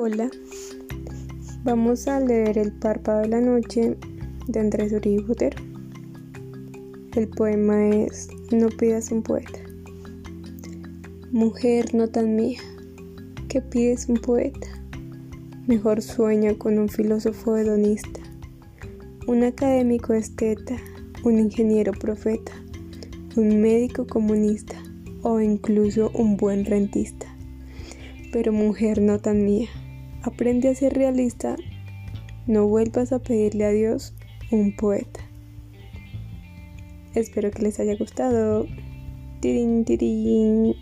[0.00, 0.30] Hola,
[1.64, 3.96] vamos a leer El párpado de la noche
[4.46, 5.60] de Andrés Uribe Botero.
[7.16, 9.58] El poema es No pidas un poeta.
[11.32, 12.60] Mujer no tan mía,
[13.48, 14.68] que pides un poeta.
[15.66, 18.20] Mejor sueña con un filósofo hedonista,
[19.26, 20.76] un académico esteta,
[21.24, 22.52] un ingeniero profeta,
[23.34, 24.76] un médico comunista
[25.22, 27.26] o incluso un buen rentista.
[28.30, 29.68] Pero mujer no tan mía,
[30.28, 31.56] aprende a ser realista,
[32.46, 34.14] no vuelvas a pedirle a Dios
[34.50, 35.20] un poeta.
[37.14, 38.66] Espero que les haya gustado.
[39.40, 40.74] Tirín, tirín.